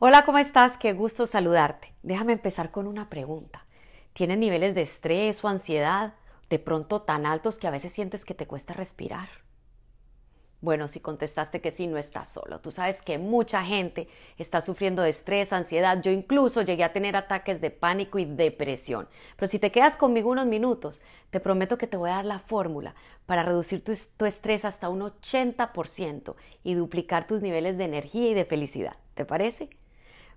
[0.00, 0.78] Hola, ¿cómo estás?
[0.78, 1.92] Qué gusto saludarte.
[2.04, 3.66] Déjame empezar con una pregunta.
[4.12, 6.14] ¿Tienes niveles de estrés o ansiedad
[6.48, 9.28] de pronto tan altos que a veces sientes que te cuesta respirar?
[10.60, 12.60] Bueno, si contestaste que sí, no estás solo.
[12.60, 14.06] Tú sabes que mucha gente
[14.36, 16.00] está sufriendo de estrés, ansiedad.
[16.00, 19.08] Yo incluso llegué a tener ataques de pánico y depresión.
[19.34, 22.38] Pero si te quedas conmigo unos minutos, te prometo que te voy a dar la
[22.38, 22.94] fórmula
[23.26, 28.34] para reducir tu, tu estrés hasta un 80% y duplicar tus niveles de energía y
[28.34, 28.94] de felicidad.
[29.14, 29.70] ¿Te parece?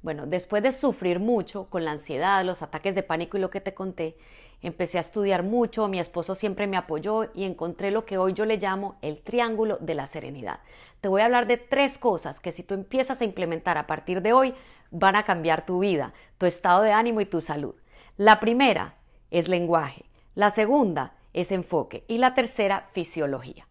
[0.00, 3.60] Bueno, después de sufrir mucho con la ansiedad, los ataques de pánico y lo que
[3.60, 4.16] te conté,
[4.62, 8.44] empecé a estudiar mucho, mi esposo siempre me apoyó y encontré lo que hoy yo
[8.44, 10.60] le llamo el triángulo de la serenidad.
[11.00, 14.22] Te voy a hablar de tres cosas que si tú empiezas a implementar a partir
[14.22, 14.54] de hoy
[14.90, 17.74] van a cambiar tu vida, tu estado de ánimo y tu salud.
[18.16, 18.94] La primera
[19.30, 20.04] es lenguaje,
[20.36, 23.68] la segunda es enfoque y la tercera fisiología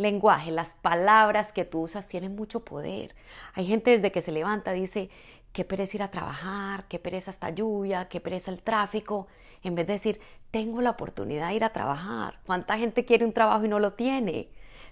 [0.00, 3.14] lenguaje, las palabras que tú usas tienen mucho poder.
[3.54, 5.10] Hay gente desde que se levanta dice,
[5.52, 9.26] qué pereza ir a trabajar, qué pereza esta lluvia, qué pereza el tráfico,
[9.62, 10.20] en vez de decir,
[10.50, 12.38] tengo la oportunidad de ir a trabajar.
[12.46, 14.48] ¿Cuánta gente quiere un trabajo y no lo tiene?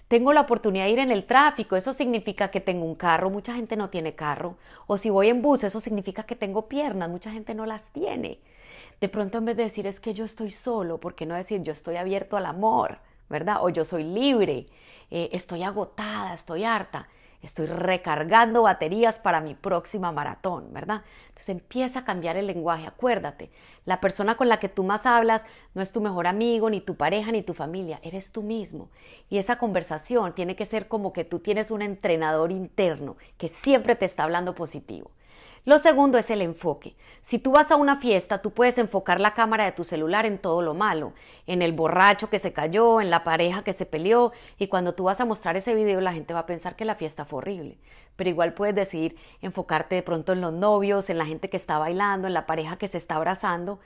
[0.07, 3.53] Tengo la oportunidad de ir en el tráfico, eso significa que tengo un carro, mucha
[3.53, 4.57] gente no tiene carro.
[4.87, 8.39] O si voy en bus, eso significa que tengo piernas, mucha gente no las tiene.
[8.99, 11.61] De pronto en vez de decir es que yo estoy solo, ¿por qué no decir
[11.63, 12.99] yo estoy abierto al amor?
[13.29, 13.57] ¿Verdad?
[13.61, 14.65] O yo soy libre,
[15.11, 17.07] eh, estoy agotada, estoy harta
[17.41, 21.03] estoy recargando baterías para mi próxima maratón, ¿verdad?
[21.27, 23.49] Entonces empieza a cambiar el lenguaje, acuérdate,
[23.85, 26.95] la persona con la que tú más hablas no es tu mejor amigo, ni tu
[26.95, 28.89] pareja, ni tu familia, eres tú mismo.
[29.29, 33.95] Y esa conversación tiene que ser como que tú tienes un entrenador interno que siempre
[33.95, 35.11] te está hablando positivo.
[35.65, 36.95] Lo segundo es el enfoque.
[37.21, 40.37] Si tú vas a una fiesta, tú puedes enfocar la cámara de tu celular en
[40.37, 41.13] todo lo malo,
[41.47, 45.03] en el borracho que se cayó, en la pareja que se peleó, y cuando tú
[45.05, 47.77] vas a mostrar ese video la gente va a pensar que la fiesta fue horrible.
[48.15, 51.77] Pero igual puedes decidir enfocarte de pronto en los novios, en la gente que está
[51.77, 53.79] bailando, en la pareja que se está abrazando,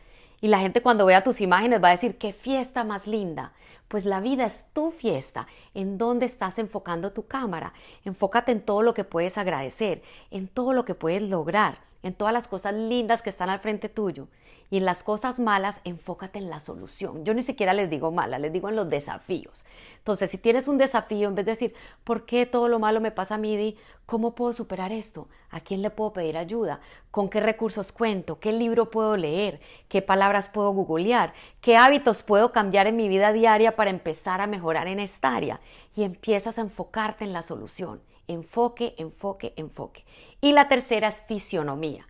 [0.43, 3.53] y la gente cuando vea tus imágenes va a decir, qué fiesta más linda.
[3.87, 5.47] Pues la vida es tu fiesta.
[5.73, 7.71] ¿En dónde estás enfocando tu cámara?
[8.03, 12.33] Enfócate en todo lo que puedes agradecer, en todo lo que puedes lograr, en todas
[12.33, 14.27] las cosas lindas que están al frente tuyo.
[14.73, 17.23] Y en las cosas malas, enfócate en la solución.
[17.25, 19.65] Yo ni siquiera les digo malas, les digo en los desafíos.
[19.99, 23.11] Entonces, si tienes un desafío, en vez de decir, ¿por qué todo lo malo me
[23.11, 23.55] pasa a mí?
[23.55, 25.27] Di, ¿cómo puedo superar esto?
[25.51, 26.79] ¿A quién le puedo pedir ayuda?
[27.11, 28.39] ¿Con qué recursos cuento?
[28.39, 29.61] ¿Qué libro puedo leer?
[29.89, 31.35] ¿Qué palabras puedo googlear?
[31.61, 35.59] ¿Qué hábitos puedo cambiar en mi vida diaria para empezar a mejorar en esta área?
[35.95, 38.01] Y empiezas a enfocarte en la solución.
[38.27, 40.03] Enfoque, enfoque, enfoque.
[40.41, 42.07] Y la tercera es fisionomía.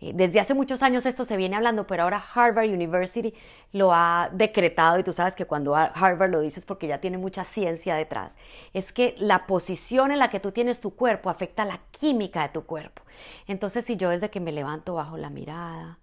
[0.00, 3.34] Eh, desde hace muchos años esto se viene hablando, pero ahora Harvard University
[3.72, 7.44] lo ha decretado y tú sabes que cuando Harvard lo dices porque ya tiene mucha
[7.44, 8.36] ciencia detrás,
[8.74, 12.50] es que la posición en la que tú tienes tu cuerpo afecta la química de
[12.50, 13.02] tu cuerpo.
[13.46, 15.98] Entonces si yo desde que me levanto bajo la mirada,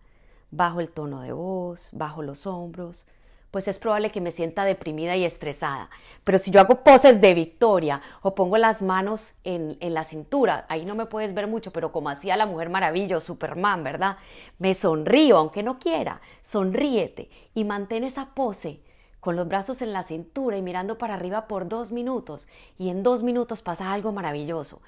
[0.49, 3.05] bajo el tono de voz, bajo los hombros,
[3.53, 5.91] pues es probable que me sienta deprimida y estresada.
[6.23, 10.85] Pero si yo hago poses de victoria o pongo las manos en, la cintura, ahí
[10.85, 14.17] no me puedes ver mucho, pero como hacía la Mujer Maravilla Superman, ¿verdad?
[14.57, 18.81] Me sonrío, aunque no quiera, sonríete y mantén esa pose
[19.19, 22.47] con los brazos en la cintura y mirando para arriba por dos minutos
[22.79, 24.81] y en dos minutos pasa algo maravilloso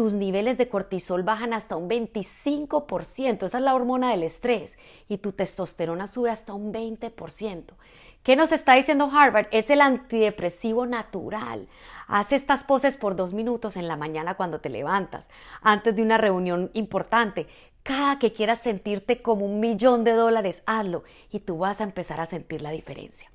[0.00, 4.78] tus niveles de cortisol bajan hasta un 25%, esa es la hormona del estrés,
[5.08, 7.64] y tu testosterona sube hasta un 20%.
[8.22, 9.46] ¿Qué nos está diciendo Harvard?
[9.50, 11.68] Es el antidepresivo natural.
[12.06, 15.30] Haz estas poses por dos minutos en la mañana cuando te levantas,
[15.62, 17.46] antes de una reunión importante.
[17.82, 22.20] Cada que quieras sentirte como un millón de dólares, hazlo y tú vas a empezar
[22.20, 23.30] a sentir la diferencia.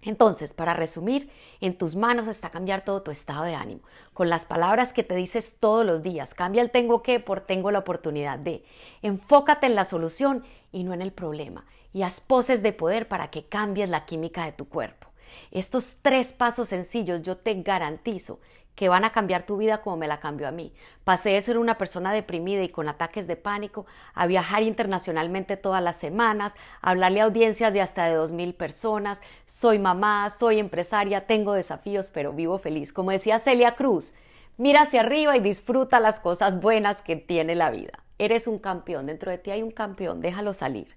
[0.00, 1.30] Entonces, para resumir,
[1.60, 3.80] en tus manos está cambiar todo tu estado de ánimo,
[4.12, 6.34] con las palabras que te dices todos los días.
[6.34, 8.64] Cambia el tengo que por tengo la oportunidad de.
[9.02, 11.64] Enfócate en la solución y no en el problema.
[11.94, 15.08] Y haz poses de poder para que cambies la química de tu cuerpo.
[15.50, 18.40] Estos tres pasos sencillos yo te garantizo
[18.74, 20.72] que van a cambiar tu vida como me la cambió a mí.
[21.04, 25.82] Pasé de ser una persona deprimida y con ataques de pánico a viajar internacionalmente todas
[25.82, 29.20] las semanas, a hablarle a audiencias de hasta de dos mil personas.
[29.46, 32.92] Soy mamá, soy empresaria, tengo desafíos, pero vivo feliz.
[32.92, 34.12] Como decía Celia Cruz,
[34.56, 38.00] mira hacia arriba y disfruta las cosas buenas que tiene la vida.
[38.18, 40.88] Eres un campeón, dentro de ti hay un campeón, déjalo salir.